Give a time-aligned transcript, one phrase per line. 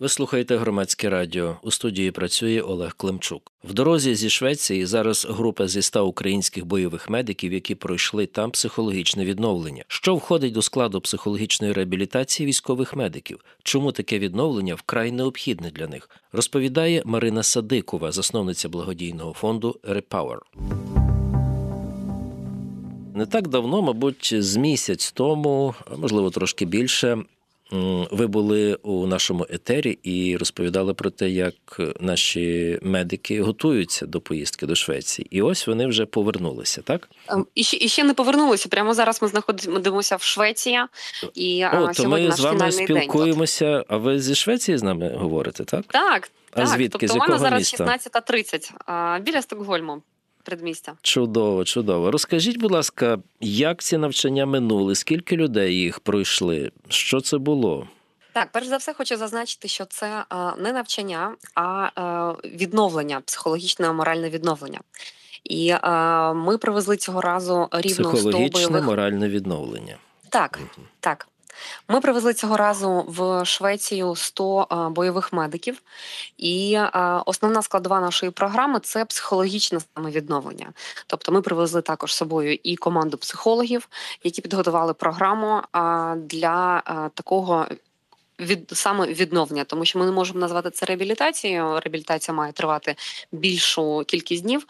[0.00, 1.56] Ви слухаєте громадське радіо.
[1.62, 3.52] У студії працює Олег Климчук.
[3.64, 9.24] В дорозі зі Швеції зараз група зі 100 українських бойових медиків, які пройшли там психологічне
[9.24, 9.84] відновлення.
[9.88, 13.40] Що входить до складу психологічної реабілітації військових медиків?
[13.62, 16.10] Чому таке відновлення вкрай необхідне для них?
[16.32, 20.38] Розповідає Марина Садикова, засновниця благодійного фонду Repower.
[23.14, 27.18] Не так давно, мабуть, з місяць тому, можливо трошки більше,
[28.10, 31.54] ви були у нашому етері і розповідали про те, як
[32.00, 37.64] наші медики готуються до поїздки до Швеції, і ось вони вже повернулися, так ем, і
[37.64, 38.68] ще і ще не повернулися.
[38.68, 40.80] Прямо зараз ми знаходимося в Швеції,
[41.34, 43.64] і О, то ми з вами спілкуємося.
[43.64, 43.84] День.
[43.88, 45.64] А ви зі Швеції з нами говорите?
[45.64, 46.30] Так, так.
[46.52, 46.66] А так.
[46.66, 47.74] звідки тобто з якого у мене зараз
[48.86, 50.02] 16.30 біля Стокгольму
[50.48, 50.92] передмістя.
[51.02, 52.10] Чудово, чудово.
[52.10, 54.94] Розкажіть, будь ласка, як ці навчання минули?
[54.94, 56.70] Скільки людей їх пройшли?
[56.88, 57.88] Що це було?
[58.32, 60.24] Так, перш за все, хочу зазначити, що це
[60.58, 61.90] не навчання, а
[62.44, 64.80] відновлення, психологічне моральне відновлення.
[65.44, 65.74] І
[66.34, 68.50] ми привезли цього разу рівно 100 бойових...
[68.50, 69.96] Психологічне моральне відновлення.
[70.28, 70.86] Так, угу.
[71.00, 71.28] так.
[71.88, 75.82] Ми привезли цього разу в Швецію 100 бойових медиків,
[76.38, 76.78] і
[77.26, 80.72] основна складова нашої програми це психологічне самовідновлення.
[81.06, 83.88] Тобто, ми привезли також з собою і команду психологів,
[84.24, 85.62] які підготували програму
[86.16, 86.82] для
[87.14, 87.66] такого
[88.40, 91.80] від саме відновлення, тому що ми не можемо назвати це реабілітацією.
[91.80, 92.96] Реабілітація має тривати
[93.32, 94.66] більшу кількість днів.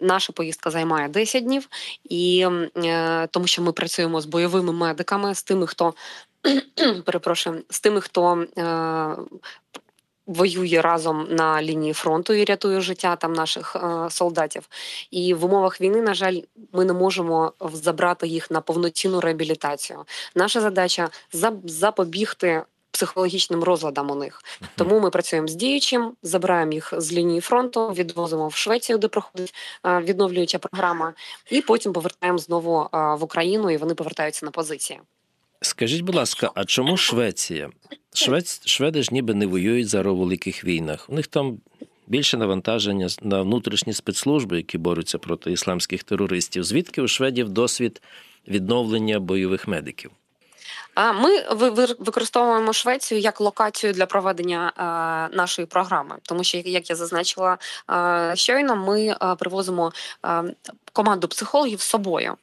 [0.00, 1.68] Наша поїздка займає 10 днів,
[2.04, 5.94] і е, тому що ми працюємо з бойовими медиками, з тими, хто
[7.04, 9.16] перепрошую, з тими, хто е,
[10.26, 14.68] воює разом на лінії фронту і рятує життя там наших е, солдатів.
[15.10, 16.40] І в умовах війни, на жаль,
[16.72, 20.04] ми не можемо забрати їх на повноцінну реабілітацію.
[20.34, 21.08] Наша задача
[21.64, 22.62] запобігти.
[22.94, 24.42] Психологічним розладам у них
[24.76, 29.54] тому ми працюємо з діючим, забираємо їх з лінії фронту, відвозимо в Швецію, де проходить
[29.86, 31.14] е, відновлююча програма,
[31.50, 35.00] і потім повертаємо знову е, в Україну, і вони повертаються на позиції.
[35.60, 37.70] Скажіть, будь ласка, а чому Швеція?
[38.14, 41.06] Швець, шведи ж ніби не воюють зараз у великих війнах.
[41.08, 41.58] У них там
[42.06, 46.64] більше навантаження на внутрішні спецслужби, які борються проти ісламських терористів.
[46.64, 48.02] Звідки у шведів досвід
[48.48, 50.10] відновлення бойових медиків?
[50.94, 51.42] А ми
[51.98, 54.72] використовуємо Швецію як локацію для проведення
[55.32, 57.58] нашої програми, тому що як я зазначила
[58.34, 59.92] щойно, ми привозимо
[60.92, 62.36] команду психологів з собою.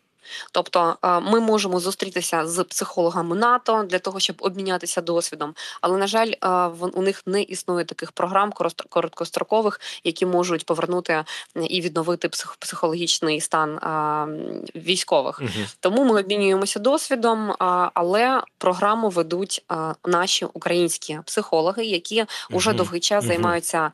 [0.51, 5.53] Тобто е, ми можемо зустрітися з психологами НАТО для того, щоб обмінятися досвідом.
[5.81, 6.49] Але на жаль, е,
[6.93, 8.53] у них не існує таких програм
[8.89, 11.23] короткострокових, які можуть повернути
[11.69, 12.29] і відновити
[12.59, 14.27] психологічний стан е,
[14.75, 15.39] військових.
[15.41, 15.49] Угу.
[15.79, 17.55] Тому ми обмінюємося досвідом,
[17.93, 19.65] але програму ведуть
[20.05, 22.77] наші українські психологи, які вже угу.
[22.77, 23.27] довгий час угу.
[23.27, 23.91] займаються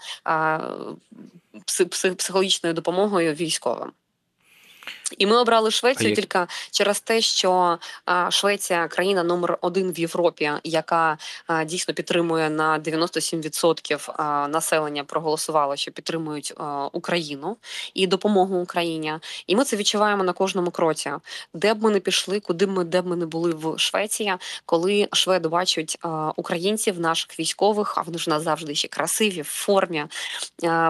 [2.17, 3.91] психологічною допомогою військовим.
[5.17, 6.39] І ми обрали Швецію а тільки
[6.71, 7.77] через те, що
[8.29, 11.17] Швеція країна номер один в Європі, яка
[11.65, 16.53] дійсно підтримує на 97% населення, проголосувала, що підтримують
[16.91, 17.57] Україну
[17.93, 19.13] і допомогу Україні.
[19.47, 21.11] І ми це відчуваємо на кожному кроці,
[21.53, 24.33] де б ми не пішли, куди б ми де б ми не були в Швеції,
[24.65, 25.97] коли шведи бачать
[26.35, 30.05] українців, наших військових, а вони ж назавжди ще красиві в формі.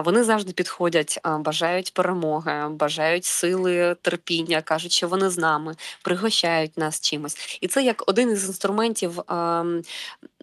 [0.04, 7.00] Вони завжди підходять, бажають перемоги, бажають сили терпіння, кажуть, що вони з нами пригощають нас
[7.00, 9.20] чимось, і це як один із інструментів.
[9.20, 9.64] Е,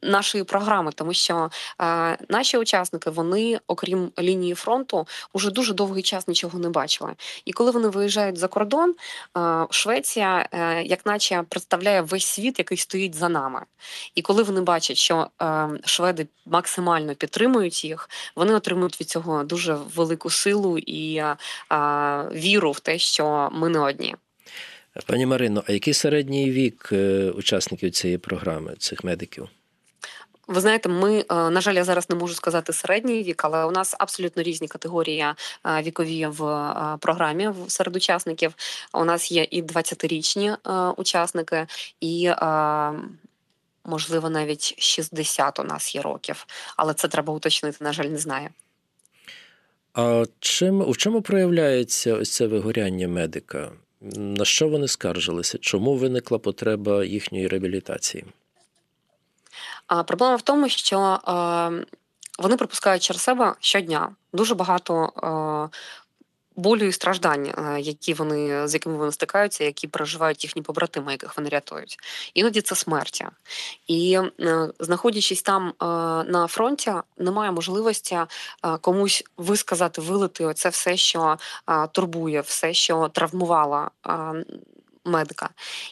[0.03, 1.49] Нашої програми, тому що
[1.81, 7.13] е, наші учасники, вони, окрім лінії фронту, уже дуже довгий час нічого не бачили.
[7.45, 8.95] І коли вони виїжджають за кордон,
[9.37, 13.61] е, Швеція, е, як наче представляє весь світ, який стоїть за нами.
[14.15, 19.77] І коли вони бачать, що е, шведи максимально підтримують їх, вони отримують від цього дуже
[19.95, 21.35] велику силу і е,
[22.33, 24.15] віру в те, що ми не одні.
[25.05, 29.49] Пані Марино, а який середній вік е, учасників цієї програми, цих медиків?
[30.47, 33.71] Ви знаєте, ми е, на жаль, я зараз не можу сказати середній вік, але у
[33.71, 35.35] нас абсолютно різні категорії е,
[35.81, 36.69] вікові в
[36.99, 38.53] програмі серед учасників.
[38.93, 40.57] У нас є і 20-річні
[40.97, 41.67] учасники,
[42.01, 42.31] і
[43.85, 46.45] можливо навіть 60 у нас є років,
[46.77, 47.77] але це треба уточнити.
[47.79, 48.49] На жаль, не знаю.
[49.93, 53.71] А чим в чому проявляється ось це вигоряння медика?
[54.17, 55.57] На що вони скаржилися?
[55.57, 58.25] Чому виникла потреба їхньої реабілітації?
[59.87, 61.85] А проблема в тому, що е,
[62.39, 65.11] вони пропускають через себе щодня дуже багато.
[65.73, 65.77] Е,
[66.55, 71.37] болю і страждань, е, які вони з якими вони стикаються, які переживають їхні побратими, яких
[71.37, 71.97] вони рятують.
[72.33, 73.25] Іноді це смерті.
[73.87, 74.19] І
[74.79, 75.73] знаходячись там
[76.27, 78.19] на фронті, немає можливості
[78.81, 81.37] комусь висказати, вилити оце все, що
[81.91, 83.89] турбує, все, що травмувало.
[85.05, 85.49] Медика,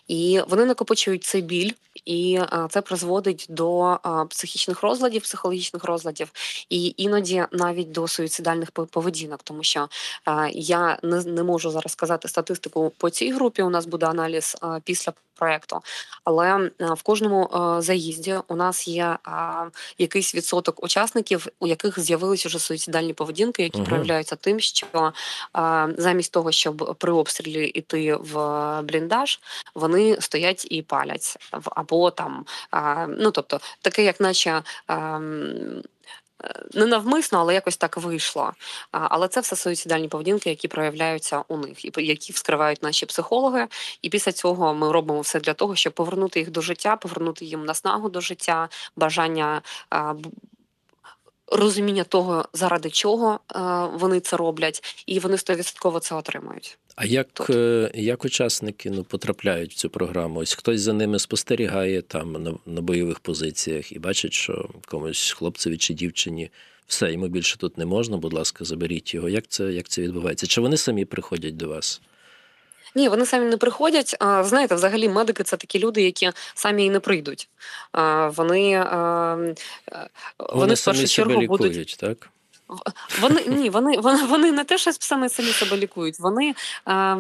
[0.07, 1.71] і вони накопичують цей біль,
[2.05, 3.97] і е, це призводить до е,
[4.29, 6.31] психічних розладів, психологічних розладів,
[6.69, 9.89] і іноді навіть до суїцидальних пов- поведінок, тому що
[10.27, 13.61] е, я не, не можу зараз сказати статистику по цій групі.
[13.61, 15.81] У нас буде аналіз після проекту,
[16.23, 19.17] але в кожному е, заїзді у нас є
[19.97, 23.87] якийсь відсоток учасників, у яких з'явилися вже суїцидальні поведінки, які Мгм.
[23.87, 25.13] проявляються тим, що
[25.97, 28.35] замість того, щоб при обстрілі йти в
[28.81, 29.39] бліндаж,
[29.75, 32.45] вони стоять і палять або там,
[33.09, 34.61] ну тобто, таке, як наче.
[36.43, 38.53] Е, Не навмисно, але якось так вийшло.
[38.91, 43.67] Але це все суїцидальні поведінки, які проявляються у них, і які вскривають наші психологи.
[44.01, 47.65] І після цього ми робимо все для того, щоб повернути їх до життя, повернути їм
[47.65, 49.61] наснагу до життя, бажання
[51.51, 56.77] розуміння того, заради чого а, вони це роблять, і вони 100% це отримують.
[56.95, 60.39] А як, е, як учасники ну, потрапляють в цю програму?
[60.39, 65.77] Ось хтось за ними спостерігає там на, на бойових позиціях і бачить, що комусь хлопцеві
[65.77, 66.49] чи дівчині
[66.87, 69.29] все, йому більше тут не можна, будь ласка, заберіть його.
[69.29, 70.47] Як це, як це відбувається?
[70.47, 72.01] Чи вони самі приходять до вас?
[72.95, 74.15] Ні, вони самі не приходять.
[74.41, 77.49] Знаєте, взагалі медики це такі люди, які самі і не прийдуть.
[78.35, 79.37] Вони, а,
[79.91, 80.09] е,
[80.39, 82.29] Вони, вони в самі першу себе чергу будуть лікують, так?
[83.21, 86.19] Вони ні, вони, вони, вони не те, що саме самі себе лікують.
[86.19, 86.55] Вони,
[86.87, 87.17] е,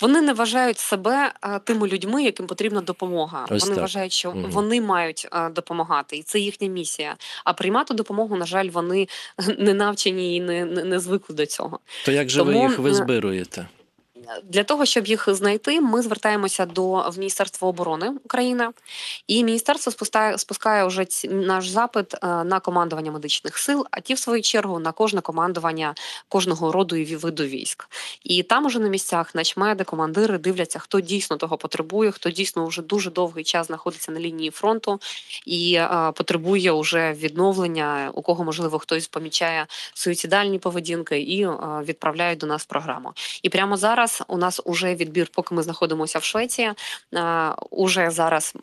[0.00, 3.46] вони не вважають себе е, тими людьми, яким потрібна допомога.
[3.50, 3.82] Ось вони так.
[3.82, 4.44] вважають, що угу.
[4.48, 7.16] вони мають е, допомагати, і це їхня місія.
[7.44, 9.08] А приймати допомогу, на жаль, вони
[9.58, 11.78] не навчені і не, не, не звикли до цього.
[12.04, 13.66] То як же ви їх е, визбируєте?
[14.44, 18.68] Для того щоб їх знайти, ми звертаємося до в Міністерство оборони України,
[19.26, 24.14] і міністерство спускає, спускає вже ці- наш запит е, на командування медичних сил, а ті,
[24.14, 25.94] в свою чергу, на кожне командування
[26.28, 27.88] кожного роду і виду військ.
[28.24, 32.82] І там уже на місцях начмеди, командири дивляться, хто дійсно того потребує, хто дійсно вже
[32.82, 35.00] дуже довгий час знаходиться на лінії фронту
[35.46, 42.38] і е, потребує уже відновлення, у кого можливо хтось помічає суїцидальні поведінки і е, відправляють
[42.38, 43.12] до нас програму.
[43.42, 46.72] І прямо зараз у нас уже відбір, поки ми знаходимося в Швеції.
[47.70, 48.54] Уже зараз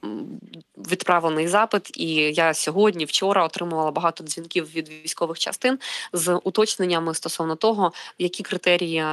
[0.77, 5.80] відправлений запит, і я сьогодні, вчора отримувала багато дзвінків від військових частин
[6.13, 9.06] з уточненнями стосовно того, які критерії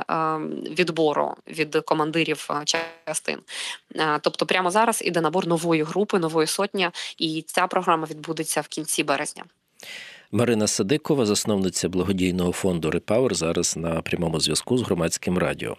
[0.79, 2.50] відбору від командирів
[3.06, 3.38] частин.
[4.20, 9.05] Тобто, прямо зараз іде набор нової групи, нової сотні, і ця програма відбудеться в кінці
[9.05, 9.44] березня.
[10.32, 15.76] Марина Садикова, засновниця благодійного фонду Repower, зараз на прямому зв'язку з громадським радіо.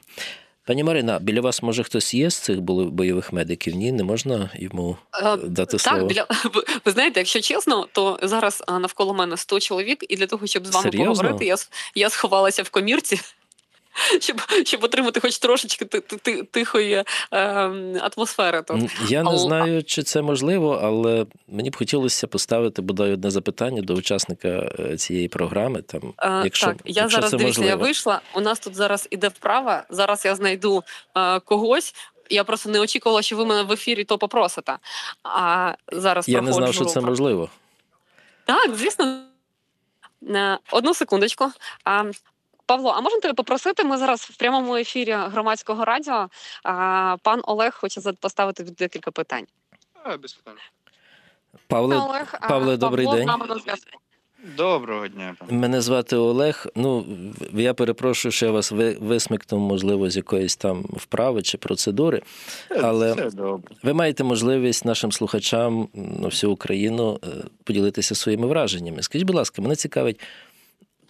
[0.66, 3.76] Пані Марина, біля вас може хтось є з цих бойових медиків?
[3.76, 6.08] Ні, не можна йому Е, дати Так, слово.
[6.08, 6.26] біля
[6.86, 10.70] ви- знаєте, якщо чесно, то зараз навколо мене 100 чоловік, і для того, щоб з
[10.72, 11.14] вами Серйозно?
[11.24, 11.56] поговорити, я
[11.96, 13.20] я сховалася в комірці.
[14.20, 17.40] Щоб, щоб отримати хоч трошечки ти- ти- ти- тихої е,
[18.02, 18.92] атмосфери тут.
[19.08, 23.94] Я не знаю, чи це можливо, але мені б хотілося поставити бодай одне запитання до
[23.94, 24.48] учасника
[24.80, 25.82] е, цієї програми.
[25.82, 28.22] Там, Е, якщо, так, я якщо зараз це дивіться, я вийшла.
[28.36, 29.84] У нас тут зараз іде вправа.
[29.90, 30.84] Зараз я знайду
[31.18, 31.96] е, когось.
[32.30, 34.78] Я просто не очікувала, що ви мене в ефірі то попросите.
[35.24, 37.50] А зараз Я не знав, що це можливо.
[38.46, 39.22] Так, звісно.
[40.72, 41.52] Одну секундочку.
[42.66, 43.84] Павло, а можна тебе попросити?
[43.84, 46.28] Ми зараз в прямому ефірі громадського радіо.
[46.64, 49.46] А, Пан Олег хоче поставити декілька питань.
[50.04, 50.56] А, без питань.
[51.68, 53.28] Павле, Олег, а, Павле, добрий Павло день.
[54.58, 55.36] Доброго дня.
[55.40, 55.54] пане.
[55.54, 56.68] Мене звати Олег.
[56.76, 57.06] Ну,
[57.54, 62.22] я перепрошую, що я вас висмикнув, можливо, з якоїсь там вправи чи процедури.
[62.82, 63.76] Але- Все добре.
[63.84, 67.28] Ви маєте можливість нашим слухачам на всю Україну е,
[67.64, 69.04] поділитися своїми враженнями.
[69.04, 70.20] Скажіть, будь ласка, мене цікавить.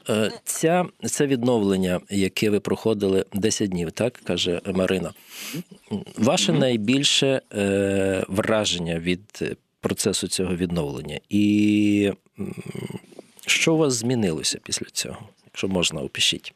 [0.10, 5.14] Е, Ця, це відновлення, яке ви проходили 10 днів, так каже Марина.
[6.18, 12.12] Ваше найбільше е, враження від е, процесу цього відновлення, і
[13.46, 15.30] що у вас змінилося після цього?
[15.46, 16.54] Якщо можна, опишіть.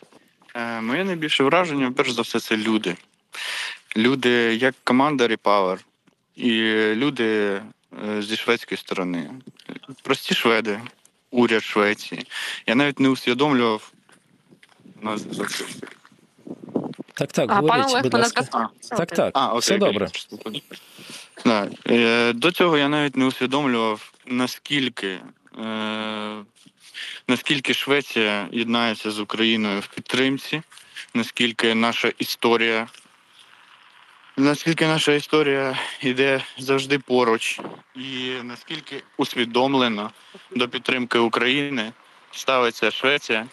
[0.55, 2.95] Е, моє найбільше враження, перш за все, це люди.
[3.97, 5.77] Люди як команда Repower
[6.35, 6.51] і
[6.95, 7.25] люди
[8.07, 9.29] е, зі шведської сторони.
[10.01, 10.79] Прості шведи,
[11.31, 12.25] уряд Швеції.
[12.67, 13.91] Я навіть не усвідомлював.
[15.31, 15.65] За це.
[17.13, 18.41] Так, так, А, говоріть, Олег, будь ласка.
[18.41, 18.95] зв'язку.
[18.97, 19.87] Так, так, А, окей, все окей.
[19.87, 20.07] добре.
[21.45, 21.67] Да.
[21.87, 25.19] Е, До цього я навіть не усвідомлював, наскільки
[25.59, 26.35] е,
[27.27, 30.61] наскільки Швеція єднається з Україною в підтримці,
[31.13, 32.87] наскільки наша історія,
[34.39, 37.59] наскільки наша історія йде завжди поруч,
[37.95, 40.11] і наскільки усвідомлено
[40.51, 41.91] до підтримки України
[42.31, 43.47] ставиться Швеція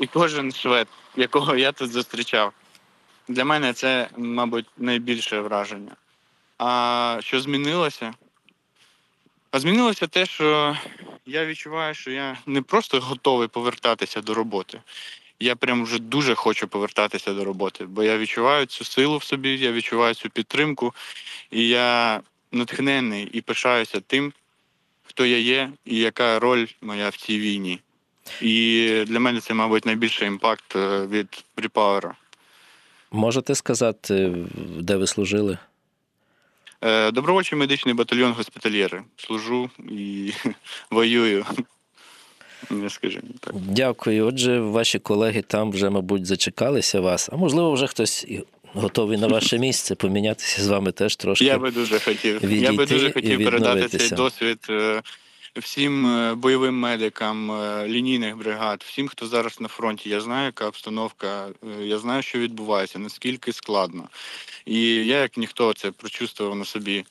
[0.00, 2.52] і кожен швед, якого я тут зустрічав.
[3.28, 5.96] Для мене це, мабуть, найбільше враження.
[6.58, 8.14] А що змінилося?
[9.50, 10.76] А змінилося те, що
[11.26, 14.80] я відчуваю, що я не просто готовий повертатися до роботи.
[15.40, 19.58] Я прям вже дуже хочу повертатися до роботи, бо я відчуваю цю силу в собі,
[19.58, 20.94] я відчуваю цю підтримку,
[21.50, 22.20] і я
[22.52, 24.32] натхнений і пишаюся тим,
[25.04, 27.80] хто я є, і яка роль моя в цій війні.
[28.40, 32.10] І для мене це, мабуть, найбільший імпакт е, від Repower.
[33.10, 34.34] Можете сказати,
[34.78, 35.58] де ви служили?
[36.80, 39.02] Е, Добровольчий медичний батальйон госпітальєри.
[39.16, 40.32] Служу і
[40.90, 41.46] воюю.
[42.70, 43.54] Не скажімо так.
[43.54, 44.26] Дякую.
[44.26, 48.26] Отже, ваші колеги там вже, мабуть, зачекалися вас, а можливо, вже хтось
[48.72, 51.44] готовий на ваше місце помінятися з вами теж трошки.
[51.44, 52.52] Я би дуже хотів.
[52.52, 55.02] Я би дуже хотів передати цей досвід е,
[55.56, 60.10] всім е, бойовим медикам е, лінійних бригад, всім, хто зараз на фронті.
[60.10, 61.46] Я знаю, яка обстановка,
[61.80, 64.08] я знаю, що відбувається, наскільки складно.
[64.66, 67.04] І я, як ніхто, це прочувствував на собі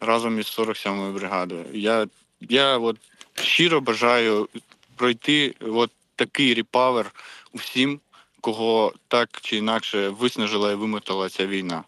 [0.00, 1.64] разом із 47-ю бригадою.
[1.72, 2.06] Я,
[2.40, 2.96] я от
[3.34, 4.48] щиро бажаю
[4.96, 7.12] пройти от такий репавер
[7.52, 8.00] усім,
[8.40, 11.84] кого так чи інакше виснажила і вимотала ця війна,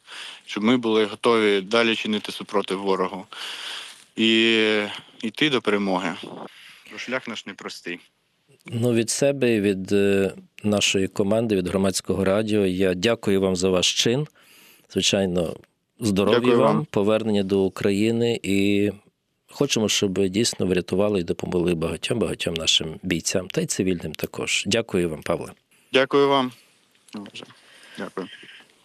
[0.46, 3.26] щоб ми були готові далі чинити супротив ворогу
[4.16, 4.52] і
[5.22, 6.14] йти до перемоги.
[6.92, 8.00] Бо шлях наш непростий.
[8.66, 10.32] Ну, від себе і від е,
[10.62, 14.26] нашої команди, від громадського радіо, я дякую вам за ваш чин.
[14.92, 15.56] Звичайно,
[16.00, 16.86] здоров'я вам, вам.
[16.90, 18.90] повернення до України і
[19.56, 24.64] хочемо, щоб дійсно врятували і допомогли багатьом багатьом нашим бійцям та й цивільним також.
[24.66, 25.52] Дякую вам, Павле.
[25.92, 26.52] Дякую вам.
[27.98, 28.26] Дякую.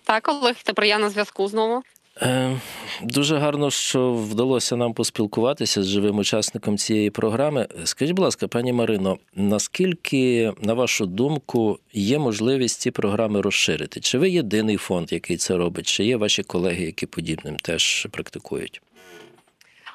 [0.03, 1.83] Так, Олег, тепер я на зв'язку знову.
[2.21, 2.59] Е,
[3.03, 7.67] Дуже гарно, що вдалося нам поспілкуватися з живим учасником цієї програми.
[7.83, 13.99] Скажіть, будь ласка, пані Марино, наскільки, на вашу думку, є можливість ці програми розширити?
[13.99, 15.87] Чи ви єдиний фонд, який це робить?
[15.87, 18.81] Чи є ваші колеги, які подібним теж практикують?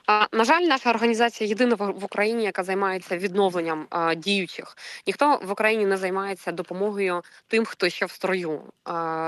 [0.09, 3.87] На жаль, наша організація єдина в Україні, яка займається відновленням
[4.17, 4.77] діючих.
[5.07, 8.61] Ніхто в Україні не займається допомогою тим, хто ще в строю.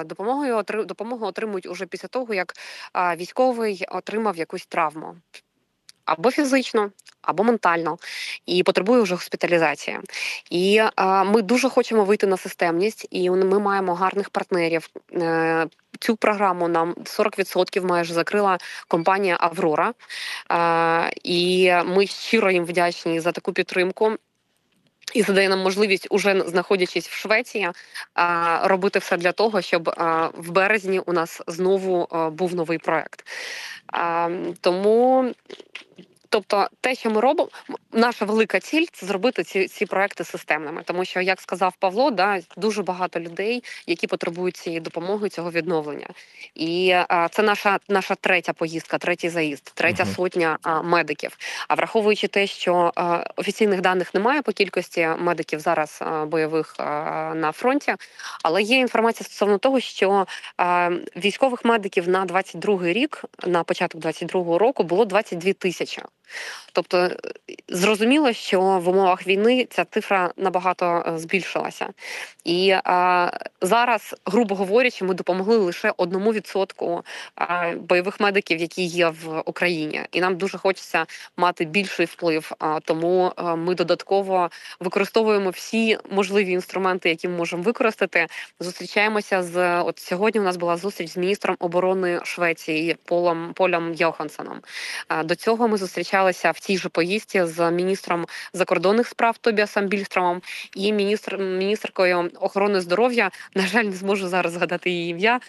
[0.05, 2.55] Допомогою допомогу отримують уже після того, як
[3.17, 5.17] військовий отримав якусь травму.
[6.09, 6.91] Або фізично,
[7.23, 7.99] або ментально,
[8.47, 9.99] і потребує вже госпіталізації.
[10.51, 14.89] І е, ми дуже хочемо вийти на системність, і ми маємо гарних партнерів.
[15.13, 15.67] Е,
[15.99, 19.95] цю програму нам 40% майже закрила компанія Аврора.
[21.23, 24.17] І ми щиро їм вдячні за таку підтримку.
[25.15, 27.69] І це дає нам можливість, уже знаходячись в Швеції,
[28.63, 29.95] робити все для того, щоб
[30.35, 33.25] в березні у нас знову був новий проект.
[34.61, 35.25] Тому,
[36.29, 37.49] тобто, те, що ми робимо,
[37.93, 40.83] наша велика ціль це зробити ці, ці проекти системними.
[40.85, 46.07] Тому що, як сказав Павло, да, дуже багато людей, які потребують цієї допомоги, цього відновлення.
[46.55, 50.15] І а, це наша наша третя поїздка, третій заїзд, третя Мгм.
[50.15, 51.37] сотня а, медиків.
[51.69, 56.85] А враховуючи те, що а, офіційних даних немає по кількості медиків зараз а, бойових а,
[57.35, 57.95] на фронті,
[58.43, 64.59] але є інформація стосовно того, що а, військових медиків на 22 рік, на початок 22
[64.59, 66.03] року, було 22 тисячі.
[66.73, 67.17] Тобто е,
[67.69, 71.89] зрозуміло, що в умовах війни ця цифра набагато е, збільшилася.
[72.45, 73.31] І а,
[73.61, 77.05] зараз, грубо говорячи, ми допомогли лише одному відсотку
[77.77, 81.07] бойових медиків, які є в Україні, і нам дуже хочеться
[81.37, 82.53] мати більший вплив.
[82.59, 88.27] А, тому а, ми додатково використовуємо всі можливі інструменти, які ми можемо використати.
[88.61, 90.41] Зустрічаємося з от сьогодні.
[90.41, 94.61] У нас була зустріч з міністром оборони Швеції Полом Полем Йохансоном.
[95.25, 95.77] До цього ми
[96.19, 100.43] зустрічалися в тій же поїздці з міністром закордонних справ Тобіасом Більстромом
[100.77, 103.31] і міністр міністркою охорони здоров'я.
[103.55, 105.41] На жаль, не зможу зараз згадати її ім'я.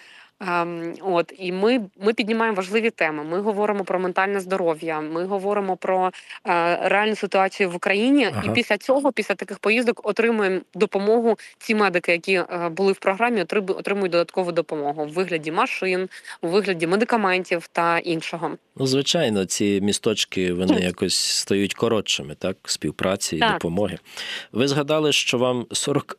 [0.42, 3.24] Ем, от і ми, ми піднімаємо важливі теми.
[3.24, 5.02] Ми говоримо про ментальне здоров'я.
[5.02, 6.12] Ми говоримо про е,
[6.90, 8.26] реальну ситуацію в Україні.
[8.26, 8.44] Ага.
[8.46, 11.38] І після цього, після таких поїздок, отримуємо допомогу.
[11.58, 16.10] Ці медики, які е, були в програмі, отримують додаткову допомогу в вигляді машин,
[16.42, 18.52] у вигляді медикаментів та іншого.
[18.80, 23.54] Ну, звичайно, ці місточки вони якось стають коротшими, так, співпраці і Так.
[23.54, 23.98] допомоги.
[24.52, 26.18] Ви згадали, що вам 40,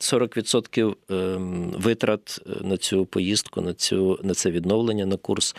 [0.00, 5.56] 40% ем, витрат е, на цю поїздку, на цю на це відновлення на курс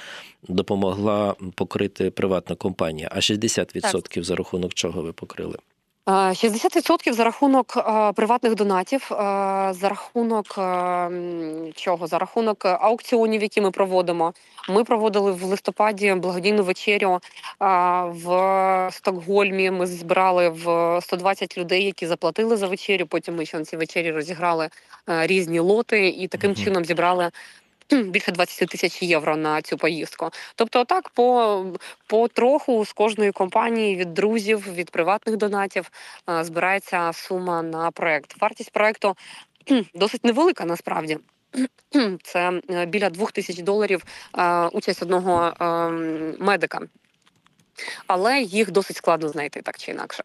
[0.48, 3.10] допомогла покрити приватна компанія.
[3.12, 5.58] А 60% за рахунок чого ви покрили?
[6.10, 7.77] Е, 60% за рахунок
[8.16, 10.46] приватних донатів, за рахунок
[11.75, 12.08] чого?
[12.08, 14.34] За рахунок аукціонів, які ми проводимо.
[14.70, 17.20] Ми проводили в листопаді благодійну вечерю
[18.10, 19.72] в Стокгольмі.
[19.72, 23.06] Ми збирали в 120 людей, які заплатили за вечерю.
[23.06, 24.70] Потім ми ще на цій вечері розіграли
[25.08, 27.32] різні лоти і таким чином зібрали.
[28.03, 30.29] Більше 20 тисяч євро на цю поїздку.
[30.56, 31.65] Тобто, так по,
[32.08, 35.91] по троху з кожної компанії від друзів, від приватних донатів
[36.29, 38.41] е, збирається сума на проект.
[38.41, 39.15] Вартість проекту
[39.94, 41.17] досить невелика насправді.
[42.24, 44.03] Це е, біля двох тисяч доларів
[44.38, 45.65] е, участь одного е,
[46.39, 46.79] медика,
[48.08, 50.24] але їх досить складно знайти так чи інакше.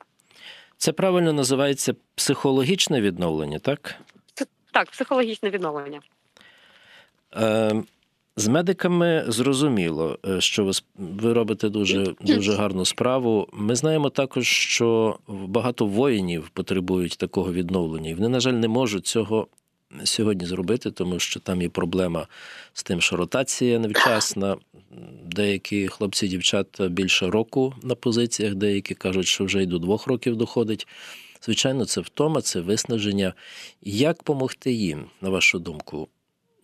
[0.77, 3.95] Це правильно називається психологічне відновлення, так?
[4.35, 6.01] Це, Так, психологічне відновлення.
[7.37, 7.83] Е,
[8.37, 13.49] з медиками зрозуміло, е, що ви, ви робите дуже, дуже гарну справу.
[13.53, 19.07] Ми знаємо також, що багато воїнів потребують такого відновлення, і вони, на жаль, не можуть
[19.07, 19.47] цього
[20.05, 22.27] сьогодні зробити, тому що там є проблема
[22.73, 24.57] з тим, що ротація невчасна.
[25.25, 30.37] Деякі хлопці, дівчата більше року на позиціях, деякі кажуть, що вже й до двох років
[30.37, 30.87] доходить.
[31.43, 33.35] Звичайно, це втома, це виснаження.
[33.83, 36.09] Як допомогти їм, на вашу думку?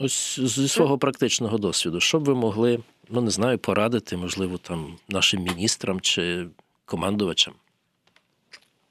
[0.00, 2.78] Ось зі свого практичного досвіду, що б ви могли,
[3.08, 6.46] ну не знаю, порадити, можливо, там нашим міністрам чи
[6.84, 7.54] командувачам?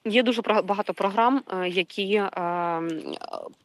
[0.06, 2.82] Є дуже багато програм, е, які е,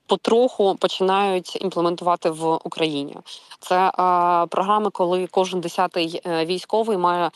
[0.07, 3.17] потроху починають імплементувати в Україні.
[3.61, 3.93] Це е,
[4.47, 7.31] програми, коли кожен десятий військовий має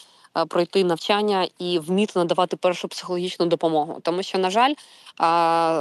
[0.49, 3.99] пройти навчання і вміти надавати першу психологічну допомогу.
[4.03, 4.75] Тому що, на жаль,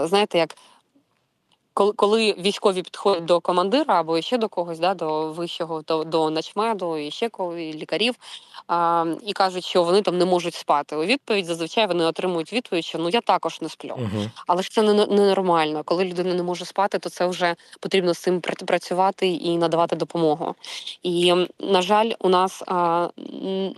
[0.07, 0.55] знаєте, як
[1.75, 6.29] коли, коли військові підходять до командира або ще до когось, да, до вищого, до, до
[6.29, 8.15] начмеду і ще коли лікарів,
[8.67, 10.95] а, і кажуть, що вони там не можуть спати.
[10.95, 13.93] У відповідь зазвичай вони отримують відповідь, що ну я також не сплю.
[13.97, 14.29] Угу.
[14.47, 15.81] Але ж це не, не нормально.
[15.85, 20.55] Коли людина не може спати, то це вже потрібно з цим працювати і надавати допомогу.
[21.03, 23.09] І на жаль, у нас а,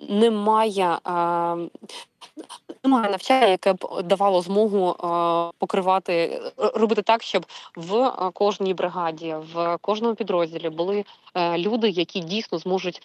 [0.09, 0.97] немає.
[1.03, 1.55] А,
[2.83, 7.45] Немає навчання, яке б давало змогу а, покривати, е, робити так, щоб
[7.75, 13.01] в кожній бригаді, в кожному підрозділі були е, люди, які дійсно зможуть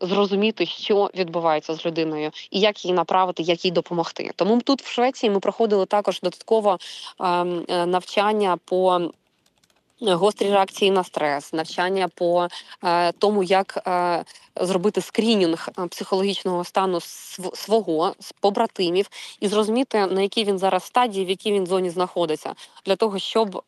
[0.00, 4.30] зрозуміти, що відбувається з людиною, і як її направити, як їй допомогти.
[4.36, 6.78] Тому тут в Швеції ми проходили також додатково
[7.20, 9.10] ем, е, навчання по.
[10.06, 12.48] Гострі реакції на стрес, навчання по
[12.84, 14.24] е, тому, як е,
[14.56, 19.10] зробити скрінінг е, психологічного стану св- свого побратимів
[19.40, 22.54] і зрозуміти на якій він зараз стадії, в якій він зоні знаходиться,
[22.86, 23.62] для того, щоб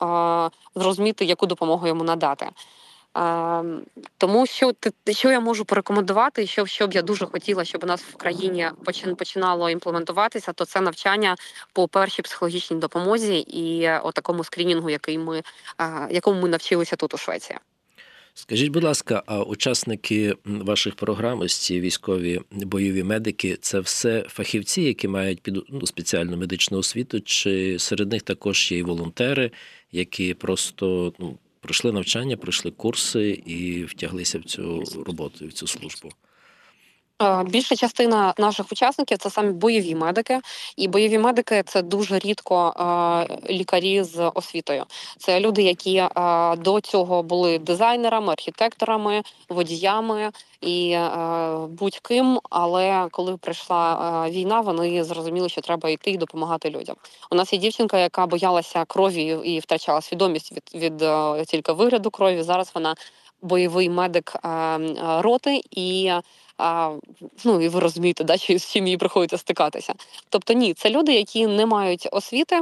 [0.75, 2.51] зрозуміти, яку допомогу йому надати.
[3.17, 3.63] Е,
[4.19, 4.73] тому що
[5.11, 8.69] що я можу порекомендувати, що, що б я дуже хотіла, щоб у нас в країні
[8.85, 11.37] почин- починало імплементуватися, то це навчання
[11.73, 15.43] по першій психологічній допомозі і о такому скрінінгу, який ми
[15.81, 17.59] е, якому ми навчилися тут у Швеції.
[18.37, 24.83] Скажіть, будь ласка, а учасники ваших програм, ось ці військові бойові медики, це все фахівці,
[24.83, 29.51] які мають під ну, спеціальну медичну освіту, чи серед них також є і волонтери,
[29.93, 36.11] які просто ну, пройшли навчання, пройшли курси і втяглися в цю роботу, в цю службу?
[37.47, 40.41] Більша частина наших учасників це саме бойові медики,
[40.77, 42.75] і бойові медики це дуже рідко
[43.51, 44.85] лікарі з освітою.
[45.19, 46.05] Це люди, які
[46.59, 50.97] до цього були дизайнерами, архітекторами, водіями і
[51.69, 52.41] будь-ким.
[52.51, 56.97] Але коли прийшла війна, вони зрозуміли, що треба йти і допомагати людям.
[57.31, 61.05] У нас є дівчинка, яка боялася крові і втрачала свідомість від, від
[61.47, 62.43] тільки вигляду крові.
[62.43, 62.95] Зараз вона
[63.45, 64.37] бойовий медик
[65.21, 66.13] роти і.
[66.59, 66.95] А,
[67.45, 69.95] ну і ви розумієте, да, що з чим їй приходиться стикатися.
[70.29, 72.61] Тобто, ні, це люди, які не мають освіти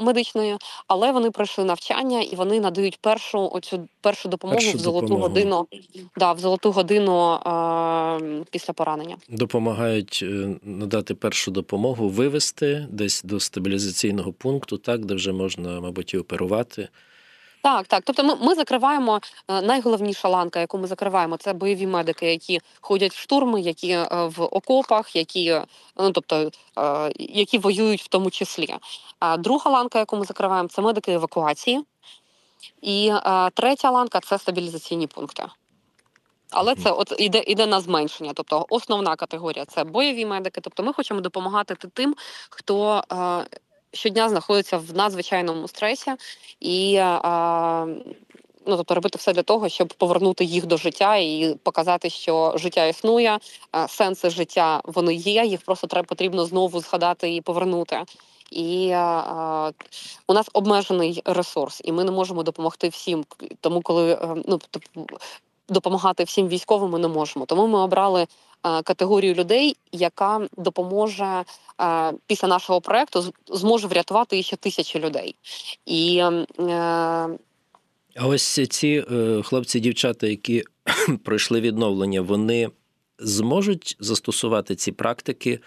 [0.00, 5.06] медичної, але вони пройшли навчання і вони надають першу оцю першу допомогу Першу в золоту
[5.06, 5.28] допомогу.
[5.28, 6.08] годину, годину.
[6.16, 8.18] Да, в золоту годину а,
[8.50, 9.16] після поранення.
[9.28, 16.14] Допомагають е, надати першу допомогу, вивести десь до стабілізаційного пункту, так, де вже можна, мабуть,
[16.14, 16.88] і оперувати.
[17.62, 18.02] Так, так.
[18.06, 23.12] Тобто, ми, ми закриваємо е, найголовніша ланка, яку ми закриваємо, це бойові медики, які ходять
[23.12, 25.64] в штурми, які е, в окопах, які е,
[25.96, 26.50] ну тобто
[27.18, 28.74] які воюють в тому числі.
[29.18, 31.84] А друга ланка, яку ми закриваємо, це медики евакуації.
[32.82, 33.12] І
[33.54, 35.44] третя ланка це стабілізаційні пункти.
[36.50, 38.32] Але це от іде, іде на зменшення.
[38.34, 40.60] Тобто основна категорія це бойові медики.
[40.60, 42.14] Тобто ми хочемо допомагати тим,
[42.50, 43.04] хто
[43.92, 46.10] щодня знаходиться в надзвичайному стресі,
[46.60, 47.20] і е,
[48.66, 52.86] ну, тобто робити все для того, щоб повернути їх до життя і показати, що життя
[52.86, 53.38] існує,
[53.76, 55.44] е, сенси життя вони є.
[55.44, 58.02] Їх просто треба потрібно знову згадати і повернути.
[58.50, 59.22] і е,
[60.26, 63.24] у нас обмежений ресурс, і ми не можемо допомогти всім.
[63.60, 64.60] Тому коли ну
[65.68, 67.46] допомагати всім військовим ми не можемо.
[67.46, 68.26] Тому ми обрали е,
[68.82, 71.44] категорію людей, яка допоможе
[71.80, 75.34] е, після нашого проекту зможе врятувати ще тисячі людей.
[75.86, 76.22] І
[76.58, 77.38] е,
[78.16, 79.04] а ось ці
[79.44, 80.64] хлопці, дівчата, які
[81.24, 82.70] пройшли відновлення, вони
[83.18, 85.60] зможуть застосувати ці практики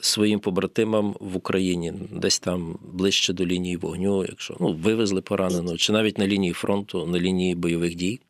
[0.00, 5.92] своїм побратимам в Україні, десь там ближче до лінії вогню, якщо ну вивезли пораненого, чи
[5.92, 8.20] навіть на лінії фронту, на лінії бойових дій.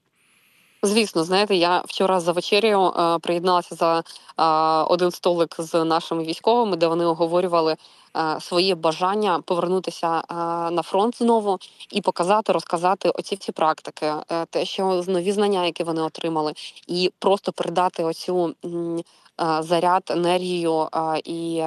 [0.84, 3.98] Звісно, знаєте, я вчора за вечерю е, приєдналася за
[4.38, 4.44] е,
[4.92, 7.76] один столик з нашими військовими, де вони оговорювали
[8.16, 10.34] е, своє бажання повернутися е,
[10.70, 11.58] на фронт знову
[11.90, 16.52] і показати, розказати оці всі практики, е, те, що нові знання, які вони отримали,
[16.86, 18.54] і просто передати оцю.
[18.64, 18.68] Е,
[19.60, 20.88] заряд, енергію
[21.24, 21.62] і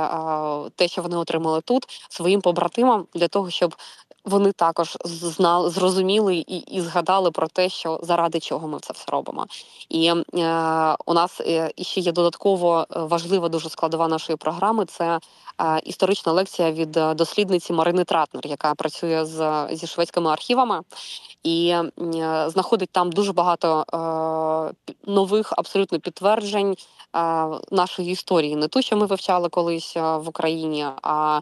[0.75, 3.75] те, що вони отримали тут, своїм побратимам для того, щоб
[4.27, 9.11] вони також знали, зрозуміли і і згадали про те, що заради чого ми це все
[9.11, 9.45] робимо.
[9.89, 10.23] І е,
[11.05, 14.85] у нас е, ще є додатково е, важлива дуже складова нашої програми.
[14.85, 15.19] Це
[15.61, 20.81] е, історична лекція від е, дослідниці Марини Тратнер, яка працює з зі шведськими архівами,
[21.43, 21.91] і е,
[22.49, 26.75] знаходить там дуже багато е, нових абсолютно підтверджень
[27.71, 30.85] нашої історії, не ту, що ми вивчали колись в Україні.
[31.01, 31.41] а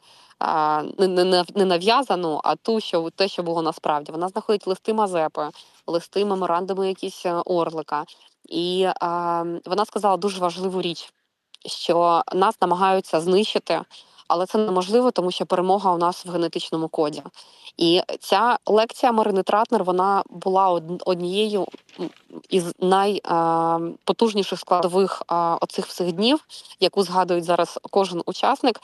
[1.56, 4.12] не нав'язану, а ту, що те, що було насправді.
[4.12, 5.50] Вона знаходить листи Мазепи,
[5.88, 8.06] листи, меморандуми, якісь е, Орлика.
[8.50, 8.88] І
[9.66, 11.14] вона сказала дуже важливу річ,
[11.66, 13.82] що нас намагаються знищити
[14.28, 17.24] але це неможливо, тому що перемога у нас в генетичному коді.
[17.78, 21.68] І ця лекція Марини Тратнер вона була однією
[22.50, 25.24] із найпотужніших складових
[25.62, 26.40] оцих всіх днів,
[26.80, 28.80] яку згадують зараз кожен учасник,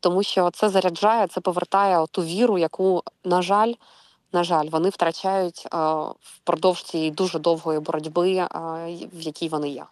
[0.00, 3.72] тому що це заряджає, це повертає ту віру, яку, на жаль,
[4.32, 5.68] на жаль, вони втрачають
[6.20, 8.48] впродовж цієї дуже довгої боротьби,
[9.12, 9.84] в якій вони є.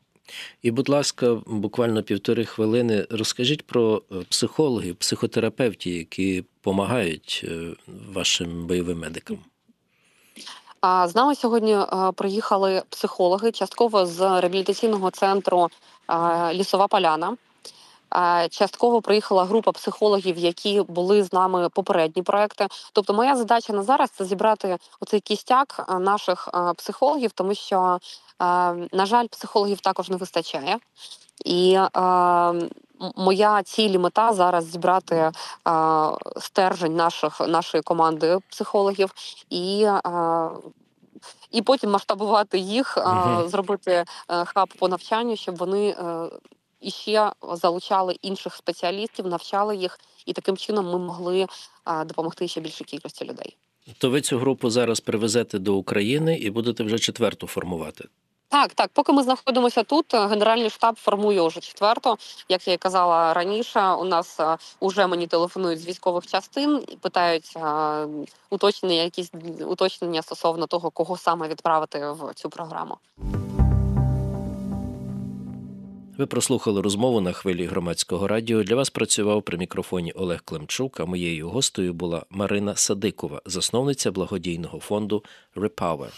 [0.62, 7.60] І, будь ласка, буквально півтори хвилини розкажіть про е, психологів, психотерапевтів, які допомагають е,
[8.12, 9.38] вашим бойовим медикам.
[11.06, 15.68] З нами сьогодні е, приїхали психологи частково з реабілітаційного центру
[16.52, 17.36] Лісова Поляна.
[18.50, 22.66] Частково приїхала група психологів, які були з нами попередні проекти.
[22.92, 27.98] Тобто, моя задача на зараз це зібрати оцей кістяк наших психологів, тому що,
[28.92, 30.78] на жаль, психологів також не вистачає.
[31.44, 31.78] І
[33.16, 35.32] моя ціль і мета зараз зібрати
[36.40, 39.14] стержень наших нашої команди психологів
[39.50, 39.88] і.
[41.50, 44.04] І потім масштабувати їх, uh зробити е,
[44.44, 46.28] хаб по навчанню, щоб вони е,
[46.80, 51.46] і ще залучали інших спеціалістів, навчали їх, і таким чином ми могли
[52.06, 53.56] допомогти ще більшій кількості людей.
[53.98, 58.08] То ви цю групу зараз привезете до України і будете вже четверту формувати.
[58.48, 62.16] Так, так, поки ми знаходимося тут, генеральний штаб формує вже четверту.
[62.48, 64.40] Як я і казала раніше, у нас
[64.80, 67.56] вже мені телефонують з військових частин і питають
[68.50, 69.30] уточнення, якісь
[69.66, 72.96] уточнення стосовно того, кого саме відправити в цю програму.
[76.20, 78.62] Ви прослухали розмову на хвилі громадського радіо.
[78.62, 81.00] Для вас працював при мікрофоні Олег Климчук.
[81.00, 85.24] А моєю гостею була Марина Садикова, засновниця благодійного фонду
[85.56, 86.08] Repower.